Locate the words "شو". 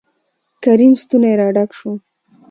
1.79-1.91